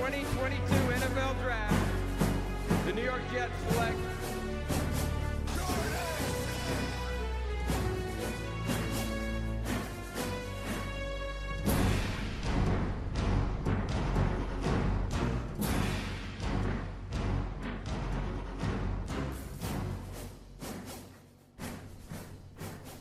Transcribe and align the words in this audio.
2022 0.00 0.74
NFL 0.94 1.42
Draft. 1.42 2.86
The 2.86 2.92
New 2.94 3.02
York 3.02 3.20
Jets 3.30 3.52
select. 3.68 3.98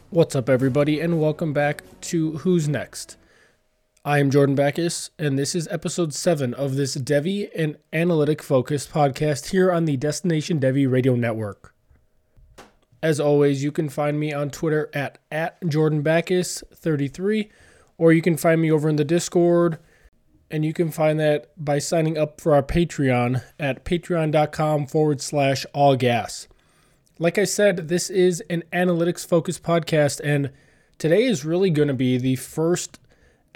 What's 0.09 0.35
up, 0.35 0.49
everybody, 0.49 0.99
and 0.99 1.21
welcome 1.21 1.53
back 1.53 1.81
to 2.01 2.39
Who's 2.39 2.67
Next. 2.67 3.15
I 4.09 4.17
am 4.17 4.31
Jordan 4.31 4.55
Backes, 4.55 5.11
and 5.19 5.37
this 5.37 5.53
is 5.53 5.67
episode 5.67 6.15
7 6.15 6.55
of 6.55 6.73
this 6.73 6.97
Devy 6.97 7.47
and 7.55 7.77
analytic 7.93 8.41
focused 8.41 8.91
podcast 8.91 9.51
here 9.51 9.71
on 9.71 9.85
the 9.85 9.97
Destination 9.97 10.59
Devy 10.59 10.91
Radio 10.91 11.15
Network. 11.15 11.75
As 13.03 13.19
always, 13.19 13.63
you 13.63 13.71
can 13.71 13.87
find 13.87 14.19
me 14.19 14.33
on 14.33 14.49
Twitter 14.49 14.89
at, 14.95 15.19
at 15.31 15.63
Jordan 15.69 16.01
Backes33, 16.01 17.49
or 17.99 18.11
you 18.11 18.23
can 18.23 18.35
find 18.35 18.59
me 18.59 18.71
over 18.71 18.89
in 18.89 18.95
the 18.95 19.05
Discord, 19.05 19.77
and 20.49 20.65
you 20.65 20.73
can 20.73 20.89
find 20.89 21.19
that 21.19 21.51
by 21.55 21.77
signing 21.77 22.17
up 22.17 22.41
for 22.41 22.55
our 22.55 22.63
Patreon 22.63 23.43
at 23.59 23.85
patreon.com 23.85 24.87
forward 24.87 25.21
slash 25.21 25.67
all 25.71 25.95
gas. 25.95 26.47
Like 27.19 27.37
I 27.37 27.43
said, 27.43 27.89
this 27.89 28.09
is 28.09 28.41
an 28.49 28.63
analytics 28.73 29.23
focused 29.23 29.61
podcast, 29.61 30.19
and 30.23 30.49
today 30.97 31.25
is 31.25 31.45
really 31.45 31.69
going 31.69 31.89
to 31.89 31.93
be 31.93 32.17
the 32.17 32.37
first 32.37 32.97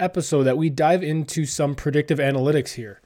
episode 0.00 0.44
that 0.44 0.58
we 0.58 0.70
dive 0.70 1.02
into 1.02 1.46
some 1.46 1.74
predictive 1.74 2.18
analytics 2.18 2.74
here. 2.74 3.00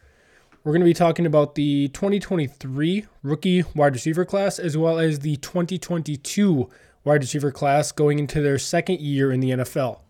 We're 0.64 0.72
going 0.72 0.80
to 0.80 0.86
be 0.86 0.94
talking 0.94 1.26
about 1.26 1.54
the 1.54 1.88
2023 1.88 3.06
rookie 3.22 3.64
wide 3.74 3.94
receiver 3.94 4.24
class 4.24 4.58
as 4.58 4.76
well 4.76 4.98
as 4.98 5.20
the 5.20 5.36
2022 5.36 6.68
wide 7.04 7.22
receiver 7.22 7.50
class 7.50 7.92
going 7.92 8.18
into 8.18 8.40
their 8.40 8.58
second 8.58 9.00
year 9.00 9.32
in 9.32 9.40
the 9.40 9.50
NFL. 9.50 10.00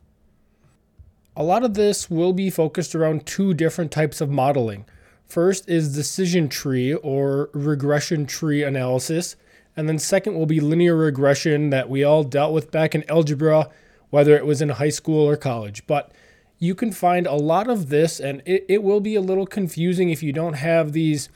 A 1.36 1.44
lot 1.44 1.62
of 1.62 1.74
this 1.74 2.10
will 2.10 2.32
be 2.32 2.50
focused 2.50 2.94
around 2.94 3.26
two 3.26 3.54
different 3.54 3.92
types 3.92 4.20
of 4.20 4.30
modeling. 4.30 4.84
First 5.24 5.68
is 5.68 5.94
decision 5.94 6.48
tree 6.48 6.94
or 6.94 7.50
regression 7.52 8.26
tree 8.26 8.62
analysis. 8.62 9.36
And 9.76 9.88
then 9.88 10.00
second 10.00 10.34
will 10.34 10.46
be 10.46 10.58
linear 10.58 10.96
regression 10.96 11.70
that 11.70 11.88
we 11.88 12.02
all 12.02 12.24
dealt 12.24 12.52
with 12.52 12.72
back 12.72 12.96
in 12.96 13.08
algebra, 13.08 13.70
whether 14.10 14.36
it 14.36 14.46
was 14.46 14.60
in 14.60 14.70
high 14.70 14.88
school 14.88 15.28
or 15.28 15.36
college. 15.36 15.86
But 15.86 16.10
you 16.58 16.74
can 16.74 16.92
find 16.92 17.26
a 17.26 17.34
lot 17.34 17.68
of 17.68 17.88
this, 17.88 18.18
and 18.18 18.42
it, 18.44 18.64
it 18.68 18.82
will 18.82 19.00
be 19.00 19.14
a 19.14 19.20
little 19.20 19.46
confusing 19.46 20.10
if 20.10 20.22
you 20.22 20.32
don't 20.32 20.54
have 20.54 20.92
these 20.92 21.28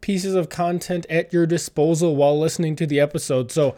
pieces 0.00 0.34
of 0.34 0.48
content 0.48 1.06
at 1.10 1.32
your 1.32 1.46
disposal 1.46 2.16
while 2.16 2.38
listening 2.38 2.76
to 2.76 2.86
the 2.86 3.00
episode. 3.00 3.50
So 3.50 3.76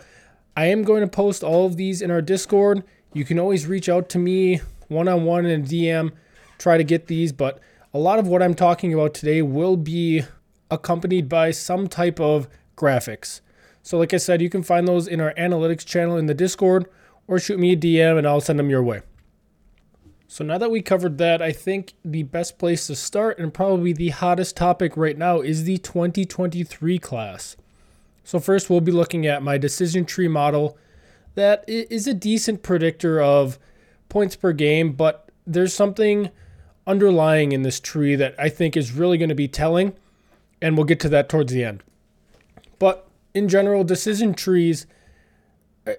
I 0.56 0.66
am 0.66 0.82
going 0.82 1.00
to 1.00 1.08
post 1.08 1.42
all 1.42 1.66
of 1.66 1.76
these 1.76 2.02
in 2.02 2.10
our 2.10 2.22
Discord. 2.22 2.84
You 3.12 3.24
can 3.24 3.38
always 3.38 3.66
reach 3.66 3.88
out 3.88 4.08
to 4.10 4.18
me 4.18 4.60
one 4.88 5.08
on 5.08 5.24
one 5.24 5.46
in 5.46 5.62
a 5.62 5.64
DM, 5.64 6.12
try 6.58 6.76
to 6.76 6.84
get 6.84 7.06
these. 7.06 7.32
But 7.32 7.60
a 7.94 7.98
lot 7.98 8.18
of 8.18 8.28
what 8.28 8.42
I'm 8.42 8.54
talking 8.54 8.92
about 8.92 9.14
today 9.14 9.42
will 9.42 9.76
be 9.76 10.22
accompanied 10.70 11.28
by 11.28 11.50
some 11.50 11.88
type 11.88 12.20
of 12.20 12.48
graphics. 12.76 13.40
So, 13.82 13.98
like 13.98 14.12
I 14.12 14.18
said, 14.18 14.42
you 14.42 14.50
can 14.50 14.62
find 14.62 14.86
those 14.86 15.08
in 15.08 15.20
our 15.20 15.32
analytics 15.34 15.84
channel 15.84 16.16
in 16.16 16.26
the 16.26 16.34
Discord 16.34 16.86
or 17.26 17.38
shoot 17.38 17.58
me 17.58 17.72
a 17.72 17.76
DM 17.76 18.18
and 18.18 18.26
I'll 18.26 18.40
send 18.40 18.58
them 18.58 18.70
your 18.70 18.82
way. 18.82 19.00
So, 20.30 20.44
now 20.44 20.58
that 20.58 20.70
we 20.70 20.82
covered 20.82 21.16
that, 21.18 21.40
I 21.40 21.52
think 21.52 21.94
the 22.04 22.22
best 22.22 22.58
place 22.58 22.86
to 22.86 22.94
start 22.94 23.38
and 23.38 23.52
probably 23.52 23.94
the 23.94 24.10
hottest 24.10 24.58
topic 24.58 24.94
right 24.94 25.16
now 25.16 25.40
is 25.40 25.64
the 25.64 25.78
2023 25.78 26.98
class. 26.98 27.56
So, 28.24 28.38
first, 28.38 28.68
we'll 28.68 28.82
be 28.82 28.92
looking 28.92 29.26
at 29.26 29.42
my 29.42 29.56
decision 29.56 30.04
tree 30.04 30.28
model 30.28 30.76
that 31.34 31.64
is 31.66 32.06
a 32.06 32.12
decent 32.12 32.62
predictor 32.62 33.22
of 33.22 33.58
points 34.10 34.36
per 34.36 34.52
game, 34.52 34.92
but 34.92 35.30
there's 35.46 35.72
something 35.72 36.30
underlying 36.86 37.52
in 37.52 37.62
this 37.62 37.80
tree 37.80 38.14
that 38.16 38.34
I 38.38 38.50
think 38.50 38.76
is 38.76 38.92
really 38.92 39.16
going 39.16 39.28
to 39.30 39.34
be 39.34 39.48
telling, 39.48 39.94
and 40.60 40.76
we'll 40.76 40.84
get 40.84 41.00
to 41.00 41.08
that 41.08 41.30
towards 41.30 41.52
the 41.52 41.64
end. 41.64 41.82
But 42.78 43.08
in 43.32 43.48
general, 43.48 43.82
decision 43.82 44.34
trees, 44.34 44.86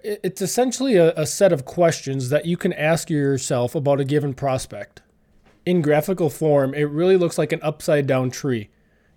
it's 0.04 0.42
essentially 0.42 0.96
a, 0.96 1.14
a, 1.16 1.26
set 1.26 1.52
of 1.52 1.66
questions 1.66 2.30
that 2.30 2.46
you 2.46 2.58
can 2.58 2.74
ask 2.74 3.10
yourself 3.10 3.76
about 3.76 4.00
a 4.00 4.06
given 4.06 4.34
prospect. 4.34 5.02
In 5.66 5.82
graphical 5.82 6.30
form, 6.30 6.74
it 6.74 6.84
really 6.84 7.18
looks 7.18 7.38
like 7.38 7.52
an 7.52 7.62
upside 7.62 8.08
down 8.08 8.32
tree. 8.32 8.70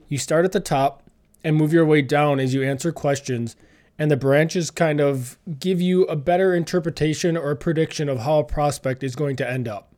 You 0.09 0.19
start 0.19 0.45
at 0.45 0.53
the 0.53 0.61
top 0.61 1.03
and 1.45 1.57
move 1.57 1.73
your 1.73 1.87
way 1.87 2.03
down 2.03 2.41
as 2.41 2.55
you 2.55 2.63
answer 2.63 2.93
questions, 2.93 3.57
and 3.99 4.11
the 4.11 4.17
branches 4.17 4.71
kind 4.71 5.01
of 5.01 5.39
give 5.59 5.81
you 5.81 6.05
a 6.05 6.17
better 6.17 6.55
interpretation 6.55 7.37
or 7.37 7.55
prediction 7.55 8.09
of 8.09 8.21
how 8.21 8.39
a 8.39 8.45
prospect 8.45 9.03
is 9.03 9.17
going 9.17 9.37
to 9.37 9.51
end 9.51 9.69
up. 9.69 9.93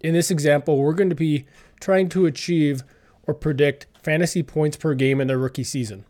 In 0.00 0.14
this 0.14 0.30
example, 0.30 0.78
we're 0.78 0.92
going 0.92 1.10
to 1.10 1.16
be 1.16 1.46
trying 1.80 2.08
to 2.10 2.26
achieve 2.26 2.84
or 3.26 3.34
predict 3.34 3.86
fantasy 4.02 4.42
points 4.42 4.76
per 4.76 4.94
game 4.94 5.20
in 5.20 5.26
their 5.26 5.38
rookie 5.38 5.64
season. 5.64 6.04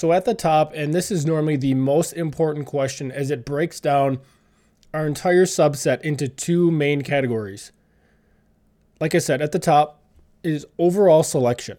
So 0.00 0.12
at 0.12 0.24
the 0.24 0.32
top, 0.32 0.72
and 0.72 0.94
this 0.94 1.10
is 1.10 1.26
normally 1.26 1.56
the 1.56 1.74
most 1.74 2.14
important 2.14 2.64
question 2.64 3.12
as 3.12 3.30
it 3.30 3.44
breaks 3.44 3.80
down 3.80 4.20
our 4.94 5.06
entire 5.06 5.44
subset 5.44 6.00
into 6.00 6.26
two 6.26 6.70
main 6.70 7.02
categories. 7.02 7.70
Like 8.98 9.14
I 9.14 9.18
said, 9.18 9.42
at 9.42 9.52
the 9.52 9.58
top 9.58 10.00
is 10.42 10.64
overall 10.78 11.22
selection. 11.22 11.76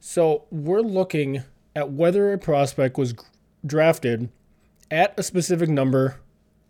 So 0.00 0.46
we're 0.50 0.80
looking 0.80 1.44
at 1.76 1.92
whether 1.92 2.32
a 2.32 2.38
prospect 2.38 2.98
was 2.98 3.14
drafted 3.64 4.28
at 4.90 5.16
a 5.16 5.22
specific 5.22 5.68
number 5.68 6.16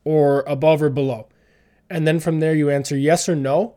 or 0.05 0.45
above 0.47 0.83
or 0.83 0.91
below. 0.91 1.27
And 1.89 2.07
then 2.07 2.21
from 2.21 2.41
there, 2.41 2.55
you 2.55 2.69
answer 2.69 2.99
yes 2.99 3.31
or 3.31 3.35
no, 3.35 3.77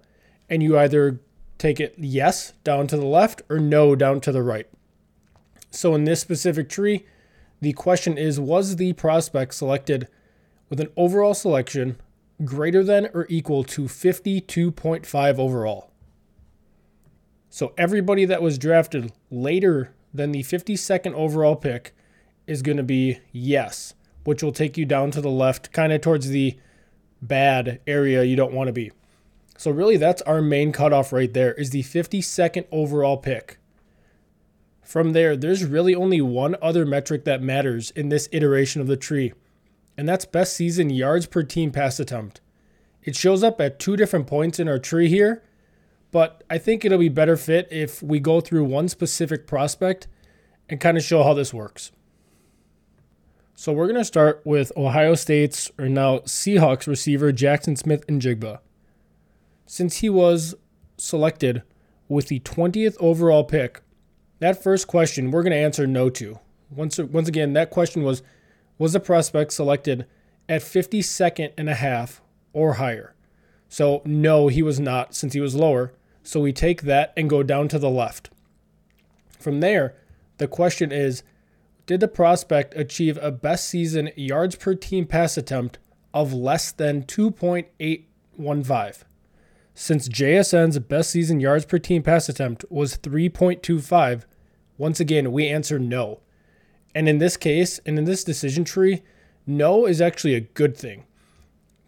and 0.49 0.61
you 0.61 0.77
either 0.77 1.21
take 1.57 1.79
it 1.79 1.95
yes 1.97 2.51
down 2.65 2.87
to 2.87 2.97
the 2.97 3.05
left 3.05 3.41
or 3.47 3.57
no 3.57 3.95
down 3.95 4.19
to 4.19 4.33
the 4.33 4.43
right. 4.43 4.67
So 5.69 5.95
in 5.95 6.03
this 6.03 6.21
specific 6.21 6.69
tree, 6.69 7.05
the 7.61 7.73
question 7.73 8.17
is 8.17 8.39
Was 8.39 8.75
the 8.75 8.93
prospect 8.93 9.53
selected 9.53 10.07
with 10.69 10.79
an 10.79 10.89
overall 10.95 11.33
selection 11.33 11.97
greater 12.43 12.83
than 12.83 13.09
or 13.13 13.25
equal 13.29 13.63
to 13.65 13.83
52.5 13.83 15.39
overall? 15.39 15.91
So 17.49 17.73
everybody 17.77 18.25
that 18.25 18.41
was 18.41 18.57
drafted 18.57 19.11
later 19.31 19.93
than 20.13 20.31
the 20.31 20.43
52nd 20.43 21.13
overall 21.13 21.55
pick 21.55 21.95
is 22.47 22.61
going 22.61 22.77
to 22.77 22.83
be 22.83 23.19
yes, 23.31 23.93
which 24.23 24.43
will 24.43 24.51
take 24.51 24.77
you 24.77 24.85
down 24.85 25.11
to 25.11 25.21
the 25.21 25.29
left, 25.29 25.71
kind 25.71 25.91
of 25.91 26.01
towards 26.01 26.29
the 26.29 26.57
bad 27.21 27.79
area 27.85 28.23
you 28.23 28.35
don't 28.35 28.53
want 28.53 28.67
to 28.67 28.73
be. 28.73 28.91
So 29.57 29.71
really 29.71 29.97
that's 29.97 30.21
our 30.21 30.41
main 30.41 30.71
cutoff 30.71 31.11
right 31.11 31.31
there 31.33 31.53
is 31.53 31.71
the 31.71 31.83
52nd 31.83 32.65
overall 32.71 33.17
pick. 33.17 33.57
From 34.89 35.13
there, 35.13 35.37
there's 35.37 35.65
really 35.65 35.93
only 35.93 36.19
one 36.19 36.55
other 36.63 36.83
metric 36.83 37.23
that 37.25 37.43
matters 37.43 37.91
in 37.91 38.09
this 38.09 38.27
iteration 38.31 38.81
of 38.81 38.87
the 38.87 38.97
tree, 38.97 39.33
and 39.95 40.09
that's 40.09 40.25
best 40.25 40.55
season 40.55 40.89
yards 40.89 41.27
per 41.27 41.43
team 41.43 41.69
pass 41.69 41.99
attempt. 41.99 42.41
It 43.03 43.15
shows 43.15 43.43
up 43.43 43.61
at 43.61 43.77
two 43.77 43.95
different 43.95 44.25
points 44.25 44.59
in 44.59 44.67
our 44.67 44.79
tree 44.79 45.07
here, 45.07 45.43
but 46.09 46.43
I 46.49 46.57
think 46.57 46.83
it'll 46.83 46.97
be 46.97 47.07
better 47.07 47.37
fit 47.37 47.67
if 47.69 48.01
we 48.01 48.19
go 48.19 48.41
through 48.41 48.63
one 48.63 48.89
specific 48.89 49.45
prospect 49.45 50.07
and 50.67 50.81
kind 50.81 50.97
of 50.97 51.03
show 51.03 51.21
how 51.21 51.35
this 51.35 51.53
works. 51.53 51.91
So 53.53 53.71
we're 53.71 53.85
going 53.85 54.01
to 54.01 54.03
start 54.03 54.41
with 54.43 54.71
Ohio 54.75 55.13
State's 55.13 55.69
or 55.77 55.87
now 55.87 56.17
Seahawks 56.21 56.87
receiver 56.87 57.31
Jackson 57.31 57.75
Smith-Njigba. 57.75 58.57
Since 59.67 59.97
he 59.97 60.09
was 60.09 60.55
selected 60.97 61.61
with 62.07 62.27
the 62.27 62.39
20th 62.39 62.97
overall 62.99 63.43
pick, 63.43 63.83
that 64.39 64.63
first 64.63 64.87
question 64.87 65.31
we're 65.31 65.43
going 65.43 65.51
to 65.51 65.57
answer 65.57 65.87
no 65.87 66.09
to. 66.11 66.39
Once 66.69 66.97
once 66.97 67.27
again, 67.27 67.53
that 67.53 67.69
question 67.69 68.03
was 68.03 68.21
was 68.77 68.93
the 68.93 68.99
prospect 68.99 69.53
selected 69.53 70.05
at 70.47 70.61
52nd 70.61 71.51
and 71.57 71.69
a 71.69 71.75
half 71.75 72.21
or 72.53 72.73
higher? 72.73 73.15
So 73.67 74.01
no, 74.05 74.47
he 74.47 74.61
was 74.61 74.79
not 74.79 75.13
since 75.13 75.33
he 75.33 75.39
was 75.39 75.55
lower. 75.55 75.93
So 76.23 76.39
we 76.39 76.53
take 76.53 76.83
that 76.83 77.13
and 77.15 77.29
go 77.29 77.43
down 77.43 77.67
to 77.69 77.79
the 77.79 77.89
left. 77.89 78.29
From 79.39 79.61
there, 79.61 79.95
the 80.37 80.47
question 80.47 80.91
is 80.91 81.23
Did 81.85 81.99
the 81.99 82.07
prospect 82.07 82.75
achieve 82.75 83.17
a 83.21 83.31
best 83.31 83.67
season 83.67 84.11
yards 84.15 84.55
per 84.55 84.75
team 84.75 85.05
pass 85.05 85.37
attempt 85.37 85.79
of 86.13 86.33
less 86.33 86.71
than 86.71 87.03
2.815? 87.03 89.03
Since 89.81 90.09
JSN's 90.09 90.77
best 90.79 91.09
season 91.09 91.39
yards 91.39 91.63
per 91.63 91.79
team 91.79 92.03
pass 92.03 92.27
attempt 92.27 92.65
was 92.69 92.97
3.25, 92.97 94.25
once 94.77 94.99
again, 94.99 95.31
we 95.31 95.47
answer 95.47 95.79
no. 95.79 96.19
And 96.93 97.07
in 97.07 97.19
this 97.19 97.37
case, 97.37 97.79
and 97.85 97.97
in 97.97 98.03
this 98.03 98.25
decision 98.25 98.65
tree, 98.65 99.03
no 99.47 99.85
is 99.85 100.01
actually 100.01 100.35
a 100.35 100.41
good 100.41 100.75
thing 100.75 101.05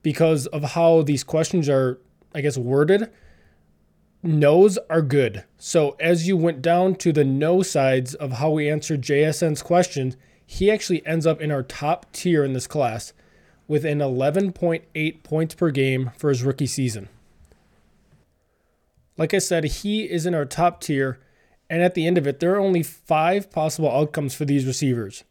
because 0.04 0.48
of 0.48 0.72
how 0.72 1.02
these 1.02 1.26
questions 1.26 1.68
are, 1.68 2.00
I 2.34 2.40
guess, 2.40 2.58
worded 2.58 3.12
no's 4.24 4.78
are 4.90 5.02
good. 5.02 5.44
So 5.58 5.98
as 6.00 6.30
you 6.30 6.38
went 6.38 6.62
down 6.62 6.96
to 6.96 7.12
the 7.12 7.26
no 7.26 7.62
sides 7.62 8.16
of 8.16 8.32
how 8.34 8.52
we 8.52 8.70
answered 8.70 9.02
JSN's 9.02 9.62
questions, 9.62 10.16
he 10.46 10.72
actually 10.72 11.06
ends 11.06 11.28
up 11.28 11.42
in 11.42 11.52
our 11.52 11.62
top 11.62 12.10
tier 12.14 12.46
in 12.46 12.54
this 12.54 12.68
class 12.68 13.12
with 13.68 13.84
an 13.84 14.00
11.8 14.00 15.24
points 15.24 15.56
per 15.56 15.72
game 15.72 16.12
for 16.18 16.30
his 16.30 16.42
rookie 16.42 16.66
season. 16.66 17.10
Like 19.18 19.34
I 19.34 19.40
said, 19.40 19.64
he 19.66 20.04
is 20.04 20.26
in 20.26 20.34
our 20.34 20.46
top 20.46 20.82
tier, 20.82 21.20
and 21.70 21.82
at 21.82 21.94
the 21.94 22.08
end 22.08 22.18
of 22.18 22.28
it, 22.28 22.40
there 22.40 22.56
are 22.56 22.60
only 22.60 22.84
five 22.84 23.52
possible 23.52 23.92
outcomes 23.92 24.34
for 24.34 24.46
these 24.46 24.66
receivers. 24.66 25.24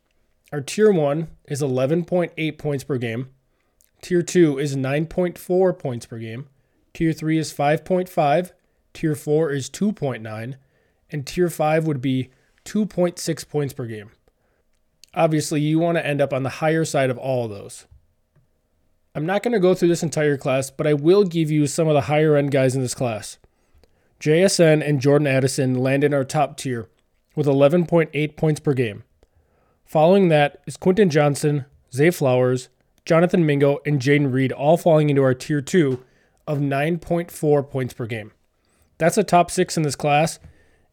Our 0.52 0.60
tier 0.60 0.90
one 0.90 1.28
is 1.48 1.62
11.8 1.62 2.58
points 2.58 2.84
per 2.84 2.98
game. 2.98 3.30
Tier 4.02 4.22
two 4.22 4.58
is 4.58 4.76
9.4 4.76 5.78
points 5.78 6.06
per 6.06 6.18
game. 6.18 6.48
Tier 6.92 7.12
three 7.12 7.38
is 7.38 7.52
5.5. 7.52 8.52
Tier 8.92 9.14
4 9.14 9.50
is 9.50 9.70
2.9, 9.70 10.54
and 11.10 11.26
Tier 11.26 11.48
5 11.48 11.86
would 11.86 12.00
be 12.00 12.30
2.6 12.64 13.48
points 13.48 13.72
per 13.72 13.86
game. 13.86 14.10
Obviously, 15.14 15.60
you 15.60 15.78
want 15.78 15.96
to 15.98 16.06
end 16.06 16.20
up 16.20 16.32
on 16.32 16.42
the 16.42 16.50
higher 16.50 16.84
side 16.84 17.10
of 17.10 17.18
all 17.18 17.44
of 17.44 17.50
those. 17.50 17.86
I'm 19.14 19.26
not 19.26 19.42
going 19.42 19.52
to 19.52 19.60
go 19.60 19.74
through 19.74 19.88
this 19.88 20.04
entire 20.04 20.36
class, 20.36 20.70
but 20.70 20.86
I 20.86 20.94
will 20.94 21.24
give 21.24 21.50
you 21.50 21.66
some 21.66 21.88
of 21.88 21.94
the 21.94 22.02
higher 22.02 22.36
end 22.36 22.52
guys 22.52 22.76
in 22.76 22.82
this 22.82 22.94
class. 22.94 23.38
JSN 24.20 24.86
and 24.86 25.00
Jordan 25.00 25.26
Addison 25.26 25.74
land 25.74 26.04
in 26.04 26.12
our 26.12 26.24
top 26.24 26.58
tier 26.58 26.90
with 27.34 27.46
11.8 27.46 28.36
points 28.36 28.60
per 28.60 28.74
game. 28.74 29.02
Following 29.86 30.28
that 30.28 30.62
is 30.66 30.76
Quentin 30.76 31.08
Johnston, 31.08 31.64
Zay 31.92 32.10
Flowers, 32.10 32.68
Jonathan 33.06 33.46
Mingo, 33.46 33.78
and 33.86 34.00
Jayden 34.00 34.30
Reed 34.32 34.52
all 34.52 34.76
falling 34.76 35.08
into 35.08 35.22
our 35.22 35.32
tier 35.32 35.62
2 35.62 36.04
of 36.46 36.58
9.4 36.58 37.70
points 37.70 37.94
per 37.94 38.06
game. 38.06 38.32
That's 38.98 39.16
a 39.16 39.24
top 39.24 39.50
six 39.50 39.78
in 39.78 39.82
this 39.82 39.96
class. 39.96 40.38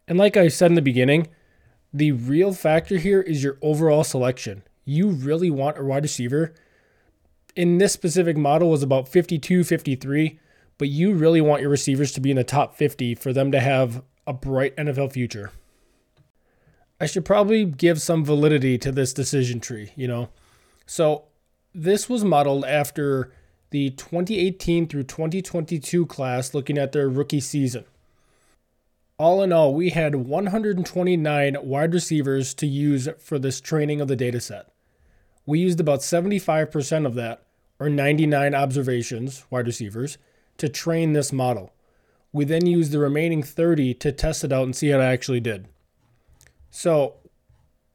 And 0.08 0.18
like 0.18 0.38
I 0.38 0.48
said 0.48 0.72
in 0.72 0.76
the 0.76 0.82
beginning, 0.82 1.28
the 1.94 2.14
real 2.14 2.54
factor 2.54 2.98
here 2.98 3.22
is 3.22 3.44
your 3.44 3.58
overall 3.62 4.06
selection. 4.06 4.64
You 4.86 5.10
really 5.10 5.50
want 5.50 5.78
a 5.78 5.84
wide 5.84 6.04
receiver. 6.04 6.54
In 7.58 7.78
this 7.78 7.92
specific 7.92 8.38
model 8.38 8.70
was 8.70 8.84
about 8.84 9.10
52, 9.10 9.66
53, 9.66 10.40
but 10.78 10.90
you 10.90 11.14
really 11.14 11.42
want 11.42 11.62
your 11.62 11.70
receivers 11.70 12.12
to 12.14 12.22
be 12.22 12.32
in 12.32 12.38
the 12.38 12.44
top 12.44 12.76
50 12.76 13.16
for 13.16 13.34
them 13.34 13.52
to 13.52 13.60
have 13.60 14.04
a 14.26 14.34
bright 14.34 14.76
NFL 14.78 15.14
future. 15.14 15.52
I 17.00 17.06
should 17.06 17.26
probably 17.26 17.66
give 17.66 18.02
some 18.02 18.26
validity 18.26 18.78
to 18.80 18.92
this 18.92 19.14
decision 19.14 19.60
tree, 19.60 19.92
you 19.96 20.08
know. 20.08 20.30
So, 20.86 21.26
this 21.74 22.10
was 22.10 22.24
modeled 22.24 22.66
after 22.66 23.32
the 23.70 23.92
2018 23.92 24.88
through 24.88 25.04
2022 25.04 26.06
class 26.08 26.54
looking 26.54 26.78
at 26.78 26.92
their 26.92 27.08
rookie 27.08 27.40
season 27.40 27.86
all 29.20 29.42
in 29.42 29.52
all, 29.52 29.74
we 29.74 29.90
had 29.90 30.16
129 30.16 31.58
wide 31.64 31.94
receivers 31.94 32.54
to 32.54 32.68
use 32.68 33.10
for 33.20 33.40
this 33.40 33.60
training 33.60 34.00
of 34.00 34.08
the 34.08 34.16
data 34.16 34.40
set. 34.40 34.68
We 35.46 35.60
used 35.60 35.80
about 35.80 36.02
75% 36.02 37.06
of 37.06 37.16
that, 37.16 37.44
or 37.80 37.90
99 37.90 38.54
observations, 38.54 39.44
wide 39.50 39.66
receivers, 39.66 40.18
to 40.58 40.70
train 40.70 41.14
this 41.14 41.32
model. 41.32 41.72
We 42.32 42.46
then 42.46 42.66
used 42.66 42.92
the 42.92 42.98
remaining 43.00 43.44
30 43.44 43.94
to 43.96 44.12
test 44.12 44.44
it 44.44 44.52
out 44.52 44.64
and 44.64 44.76
see 44.76 44.90
how 44.90 45.00
it 45.00 45.04
actually 45.04 45.40
did. 45.40 45.68
So, 46.70 47.16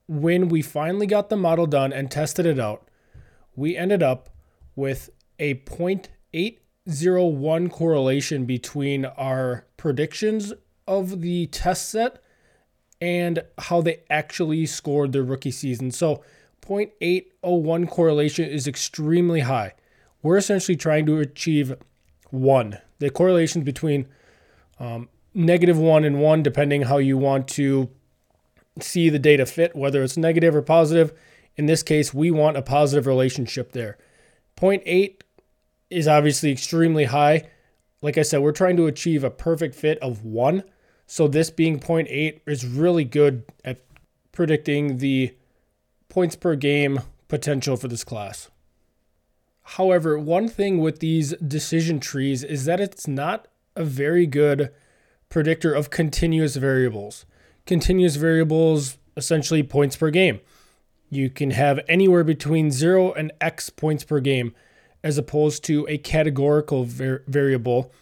when 0.08 0.48
we 0.48 0.62
finally 0.62 1.06
got 1.06 1.28
the 1.28 1.36
model 1.36 1.66
done 1.66 1.92
and 1.92 2.10
tested 2.10 2.46
it 2.46 2.58
out, 2.58 2.88
we 3.54 3.76
ended 3.76 4.02
up 4.02 4.30
with 4.74 5.10
a 5.38 5.54
0.801 5.54 7.70
correlation 7.70 8.44
between 8.44 9.04
our 9.04 9.66
predictions 9.76 10.52
of 10.86 11.20
the 11.20 11.46
test 11.46 11.90
set 11.90 12.22
and 13.00 13.42
how 13.58 13.80
they 13.80 14.02
actually 14.10 14.66
scored 14.66 15.12
their 15.12 15.24
rookie 15.24 15.50
season. 15.50 15.90
So 15.90 16.22
0.801 16.62 17.88
correlation 17.88 18.48
is 18.48 18.66
extremely 18.66 19.40
high. 19.40 19.74
We're 20.22 20.36
essentially 20.36 20.76
trying 20.76 21.06
to 21.06 21.19
achieve 21.19 21.74
one. 22.32 22.79
The 22.98 23.10
correlations 23.10 23.65
between 23.65 24.06
um, 24.81 25.08
negative 25.34 25.79
one 25.79 26.05
and 26.05 26.20
one, 26.20 26.43
depending 26.43 26.82
how 26.82 26.98
you 26.98 27.17
want 27.17 27.46
to 27.48 27.89
see 28.81 29.08
the 29.08 29.19
data 29.19 29.46
fit, 29.46 29.77
whether 29.77 30.03
it's 30.03 30.17
negative 30.17 30.56
or 30.56 30.62
positive. 30.62 31.12
In 31.56 31.67
this 31.67 31.82
case, 31.82 32.15
we 32.15 32.31
want 32.31 32.56
a 32.56 32.62
positive 32.62 33.06
relationship 33.06 33.72
there. 33.72 33.98
0.8 34.56 35.20
is 35.91 36.08
obviously 36.08 36.51
extremely 36.51 37.05
high. 37.05 37.48
Like 38.01 38.17
I 38.17 38.22
said, 38.22 38.41
we're 38.41 38.53
trying 38.53 38.77
to 38.79 38.86
achieve 38.86 39.22
a 39.22 39.31
perfect 39.31 39.74
fit 39.74 39.98
of 39.98 40.24
one. 40.24 40.65
So 41.06 41.29
this 41.29 41.51
being 41.51 41.79
0.8 41.79 42.41
is 42.46 42.67
really 42.67 43.05
good 43.05 43.44
at 43.65 43.84
predicting 44.32 44.98
the 44.98 45.34
points 46.08 46.36
per 46.36 46.56
game 46.56 47.01
potential 47.29 47.77
for 47.77 47.89
this 47.89 48.05
class. 48.05 48.51
However, 49.76 50.19
one 50.19 50.48
thing 50.48 50.79
with 50.79 50.98
these 50.98 51.34
decision 51.36 51.98
trees 51.98 52.44
is 52.44 52.67
that 52.67 52.81
it's 52.81 53.08
not 53.08 53.48
a 53.74 53.84
very 53.84 54.26
good 54.26 54.70
predictor 55.29 55.72
of 55.72 55.88
continuous 55.88 56.56
variables. 56.56 57.24
Continuous 57.64 58.17
variables, 58.17 58.98
essentially 59.17 59.62
points 59.62 59.96
per 59.96 60.10
game. 60.10 60.41
You 61.08 61.31
can 61.31 61.52
have 61.52 61.81
anywhere 61.88 62.24
between 62.24 62.70
0 62.70 63.12
and 63.12 63.32
x 63.41 63.70
points 63.70 64.05
per 64.05 64.20
game, 64.20 64.55
as 65.02 65.17
opposed 65.17 65.64
to 65.64 65.86
a 65.88 65.96
categorical 65.96 66.84
var- 66.84 67.22
variable 67.26 67.93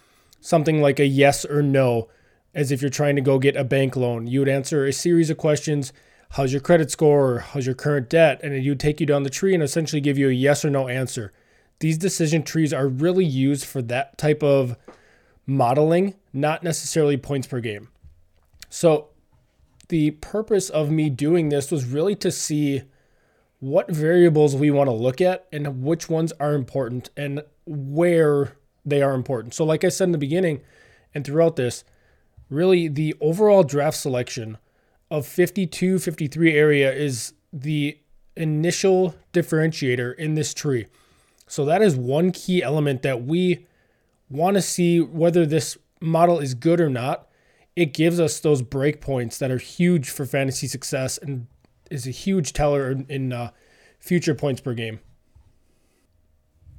something 0.41 0.81
like 0.81 0.99
a 0.99 1.07
yes 1.07 1.45
or 1.45 1.63
no, 1.63 2.09
as 2.55 2.73
if 2.73 2.81
you're 2.81 2.91
trying 2.91 3.15
to 3.15 3.23
go 3.23 3.39
get 3.39 3.57
a 3.57 3.63
bank 3.63 3.95
loan. 3.95 4.27
You 4.27 4.41
would 4.41 4.49
answer 4.49 4.87
a 4.87 4.93
series 4.93 5.31
of 5.31 5.37
questions 5.37 5.93
How's 6.35 6.53
your 6.53 6.61
credit 6.61 6.93
score? 6.93 7.41
How's 7.41 7.67
your 7.67 7.75
current 7.75 8.09
debt? 8.09 8.41
And 8.43 8.55
it 8.55 8.69
would 8.69 8.79
take 8.79 9.01
you 9.01 9.07
down 9.07 9.25
the 9.25 9.31
tree 9.31 9.53
and 9.53 9.63
essentially 9.63 10.01
give 10.01 10.17
you 10.17 10.29
a 10.29 10.33
yes 10.33 10.65
or 10.65 10.71
no 10.71 10.87
answer. 10.87 11.33
These 11.81 11.99
decision 11.99 12.43
trees 12.43 12.73
are 12.73 12.87
really 12.87 13.25
used 13.25 13.65
for 13.65 13.83
that 13.83 14.17
type 14.19 14.43
of 14.43 14.77
modeling, 15.47 16.15
not 16.33 16.63
necessarily 16.63 17.17
points 17.17 17.47
per 17.47 17.61
game. 17.61 17.89
So, 18.69 19.09
the 19.89 20.13
purpose 20.13 20.71
of 20.71 20.91
me 20.91 21.11
doing 21.11 21.49
this 21.49 21.73
was 21.73 21.85
really 21.85 22.15
to 22.17 22.31
see 22.31 22.83
what 23.59 23.91
variables 23.91 24.55
we 24.55 24.71
want 24.71 24.89
to 24.89 24.95
look 24.95 25.21
at 25.21 25.47
and 25.53 25.83
which 25.83 26.09
ones 26.09 26.33
are 26.39 26.55
important 26.55 27.11
and 27.17 27.43
where 27.67 28.57
they 28.85 29.03
are 29.03 29.15
important. 29.15 29.55
So, 29.55 29.65
like 29.65 29.83
I 29.83 29.89
said 29.89 30.05
in 30.05 30.13
the 30.13 30.19
beginning 30.19 30.61
and 31.15 31.25
throughout 31.25 31.57
this, 31.57 31.85
really 32.49 32.89
the 32.89 33.15
overall 33.21 33.63
draft 33.63 33.97
selection 33.97 34.59
of 35.11 35.27
52 35.27 35.99
53 35.99 36.55
area 36.55 36.93
is 36.93 37.33
the 37.53 37.99
initial 38.37 39.15
differentiator 39.33 40.15
in 40.17 40.35
this 40.35 40.55
tree. 40.55 40.87
So 41.51 41.65
that 41.65 41.83
is 41.83 41.97
one 41.97 42.31
key 42.31 42.63
element 42.63 43.03
that 43.03 43.25
we 43.25 43.67
want 44.31 44.55
to 44.55 44.63
see 44.63 45.01
whether 45.01 45.45
this 45.45 45.77
model 46.01 46.39
is 46.39 46.55
good 46.55 46.81
or 46.81 46.89
not. 46.89 47.27
It 47.75 47.93
gives 47.93 48.21
us 48.21 48.39
those 48.39 48.63
breakpoints 48.63 49.37
that 49.39 49.51
are 49.51 49.59
huge 49.59 50.11
for 50.11 50.25
fantasy 50.25 50.69
success 50.69 51.19
and 51.19 51.49
is 51.91 52.07
a 52.07 52.13
huge 52.13 52.53
teller 52.53 52.93
in, 53.09 53.33
uh, 53.33 53.51
future 53.99 54.33
points 54.33 54.61
per 54.61 54.75
game. 54.75 55.01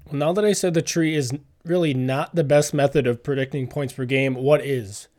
Well, 0.06 0.16
now 0.16 0.32
that 0.32 0.46
I 0.46 0.54
said 0.54 0.74
the 0.74 0.82
tree 0.82 1.16
is 1.16 1.34
really 1.66 1.94
not 1.94 2.34
the 2.34 2.46
best 2.46 2.74
method 2.74 3.08
of 3.08 3.24
predicting 3.24 3.68
points 3.68 3.92
per 3.92 4.06
game, 4.06 4.36
what 4.36 4.66
is? 4.66 5.10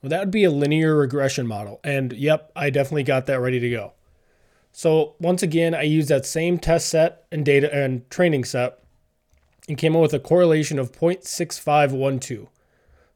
Well, 0.00 0.10
that 0.10 0.20
would 0.20 0.30
be 0.30 0.44
a 0.44 0.50
linear 0.50 0.94
regression 0.94 1.48
model. 1.48 1.80
And 1.82 2.12
yep, 2.12 2.52
I 2.54 2.70
definitely 2.70 3.02
got 3.02 3.26
that 3.26 3.40
ready 3.40 3.58
to 3.58 3.68
go. 3.68 3.94
So 4.70 5.16
once 5.18 5.42
again, 5.42 5.74
I 5.74 5.82
use 5.82 6.06
that 6.06 6.24
same 6.24 6.56
test 6.56 6.88
set 6.88 7.24
and 7.32 7.44
data 7.44 7.74
and 7.74 8.08
training 8.08 8.44
set 8.44 8.78
and 9.72 9.78
came 9.78 9.96
up 9.96 10.02
with 10.02 10.12
a 10.12 10.18
correlation 10.18 10.78
of 10.78 10.92
0.6512. 10.92 12.48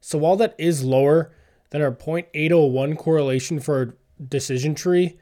So 0.01 0.17
while 0.17 0.35
that 0.37 0.55
is 0.57 0.83
lower 0.83 1.31
than 1.69 1.83
our 1.83 1.91
0.801 1.91 2.97
correlation 2.97 3.59
for 3.59 3.81
a 3.83 3.93
decision 4.19 4.73
tree, 4.73 5.19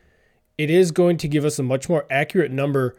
it 0.57 0.69
is 0.69 0.93
going 0.93 1.17
to 1.17 1.27
give 1.27 1.43
us 1.43 1.59
a 1.59 1.63
much 1.63 1.89
more 1.89 2.05
accurate 2.09 2.53
number 2.53 2.95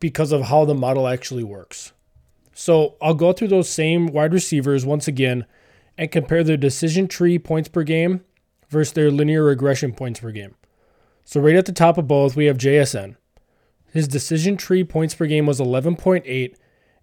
because 0.00 0.32
of 0.32 0.46
how 0.46 0.64
the 0.64 0.74
model 0.74 1.06
actually 1.06 1.44
works. 1.44 1.92
So 2.52 2.96
I'll 3.00 3.14
go 3.14 3.32
through 3.32 3.46
those 3.46 3.68
same 3.68 4.08
wide 4.08 4.32
receivers 4.32 4.84
once 4.84 5.06
again 5.06 5.46
and 5.96 6.10
compare 6.10 6.42
their 6.42 6.56
decision 6.56 7.06
tree 7.06 7.38
points 7.38 7.68
per 7.68 7.84
game 7.84 8.24
versus 8.70 8.92
their 8.92 9.12
linear 9.12 9.44
regression 9.44 9.92
points 9.92 10.18
per 10.18 10.32
game. 10.32 10.56
So 11.24 11.40
right 11.40 11.54
at 11.54 11.66
the 11.66 11.72
top 11.72 11.96
of 11.96 12.08
both, 12.08 12.34
we 12.34 12.46
have 12.46 12.58
JSN. 12.58 13.14
His 13.92 14.08
decision 14.08 14.56
tree 14.56 14.82
points 14.82 15.14
per 15.14 15.26
game 15.26 15.46
was 15.46 15.60
11.8 15.60 16.56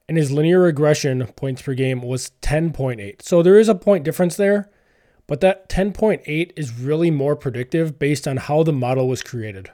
and 0.07 0.17
his 0.17 0.31
linear 0.31 0.59
regression 0.59 1.25
points 1.35 1.61
per 1.61 1.73
game 1.73 2.01
was 2.01 2.31
10.8. 2.41 3.21
So 3.21 3.41
there 3.41 3.57
is 3.57 3.69
a 3.69 3.75
point 3.75 4.03
difference 4.03 4.35
there, 4.35 4.69
but 5.27 5.41
that 5.41 5.69
10.8 5.69 6.51
is 6.55 6.77
really 6.77 7.09
more 7.09 7.35
predictive 7.35 7.97
based 7.97 8.27
on 8.27 8.37
how 8.37 8.63
the 8.63 8.73
model 8.73 9.07
was 9.07 9.21
created. 9.21 9.71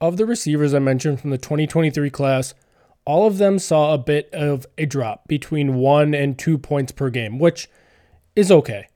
Of 0.00 0.16
the 0.16 0.26
receivers 0.26 0.74
I 0.74 0.78
mentioned 0.78 1.20
from 1.20 1.30
the 1.30 1.38
2023 1.38 2.10
class, 2.10 2.54
all 3.04 3.26
of 3.26 3.38
them 3.38 3.58
saw 3.58 3.94
a 3.94 3.98
bit 3.98 4.28
of 4.32 4.66
a 4.76 4.84
drop 4.84 5.26
between 5.26 5.76
one 5.76 6.14
and 6.14 6.38
two 6.38 6.58
points 6.58 6.92
per 6.92 7.08
game, 7.08 7.38
which 7.38 7.68
is 8.34 8.52
okay. 8.52 8.88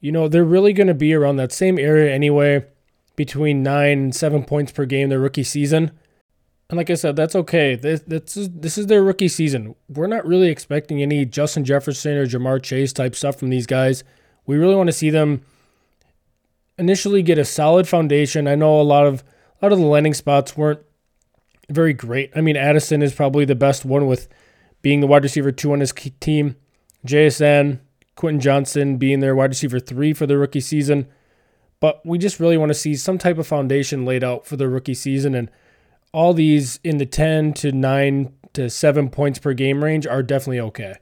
You 0.00 0.12
know, 0.12 0.28
they're 0.28 0.44
really 0.44 0.72
going 0.72 0.86
to 0.86 0.94
be 0.94 1.12
around 1.14 1.36
that 1.36 1.52
same 1.52 1.78
area 1.78 2.12
anyway, 2.12 2.64
between 3.16 3.62
nine 3.62 3.98
and 3.98 4.14
seven 4.14 4.44
points 4.44 4.72
per 4.72 4.84
game 4.86 5.08
their 5.08 5.18
rookie 5.18 5.42
season. 5.42 5.90
And 6.68 6.76
like 6.76 6.90
I 6.90 6.94
said, 6.94 7.14
that's 7.14 7.36
okay. 7.36 7.76
This, 7.76 8.00
this, 8.06 8.36
is, 8.36 8.50
this 8.50 8.76
is 8.76 8.86
their 8.86 9.02
rookie 9.02 9.28
season. 9.28 9.76
We're 9.88 10.08
not 10.08 10.26
really 10.26 10.48
expecting 10.48 11.00
any 11.00 11.24
Justin 11.24 11.64
Jefferson 11.64 12.16
or 12.16 12.26
Ja'Marr 12.26 12.62
Chase 12.62 12.92
type 12.92 13.14
stuff 13.14 13.36
from 13.36 13.50
these 13.50 13.66
guys. 13.66 14.02
We 14.46 14.56
really 14.56 14.74
want 14.74 14.88
to 14.88 14.92
see 14.92 15.10
them 15.10 15.42
initially 16.78 17.22
get 17.22 17.38
a 17.38 17.44
solid 17.44 17.86
foundation. 17.86 18.48
I 18.48 18.56
know 18.56 18.80
a 18.80 18.82
lot 18.82 19.06
of 19.06 19.22
a 19.60 19.64
lot 19.64 19.72
of 19.72 19.78
the 19.78 19.86
landing 19.86 20.14
spots 20.14 20.56
weren't 20.56 20.80
very 21.70 21.92
great. 21.92 22.30
I 22.36 22.40
mean, 22.40 22.56
Addison 22.56 23.02
is 23.02 23.14
probably 23.14 23.44
the 23.44 23.54
best 23.54 23.84
one 23.84 24.06
with 24.06 24.28
being 24.82 25.00
the 25.00 25.06
wide 25.06 25.22
receiver 25.22 25.52
two 25.52 25.72
on 25.72 25.80
his 25.80 25.92
team. 26.20 26.56
JSN, 27.06 27.80
Quentin 28.16 28.40
Johnston 28.40 28.98
being 28.98 29.20
their 29.20 29.34
wide 29.34 29.50
receiver 29.50 29.80
three 29.80 30.12
for 30.12 30.26
the 30.26 30.36
rookie 30.36 30.60
season. 30.60 31.06
But 31.80 32.04
we 32.04 32.18
just 32.18 32.40
really 32.40 32.56
want 32.56 32.70
to 32.70 32.74
see 32.74 32.94
some 32.94 33.18
type 33.18 33.38
of 33.38 33.46
foundation 33.46 34.04
laid 34.04 34.24
out 34.24 34.46
for 34.46 34.56
the 34.56 34.68
rookie 34.68 34.94
season. 34.94 35.34
And 35.34 35.50
all 36.16 36.32
these 36.32 36.80
in 36.82 36.96
the 36.96 37.04
10 37.04 37.52
to 37.52 37.70
9 37.72 38.32
to 38.54 38.70
7 38.70 39.10
points 39.10 39.38
per 39.38 39.52
game 39.52 39.84
range 39.84 40.06
are 40.06 40.22
definitely 40.22 40.60
okay. 40.60 40.94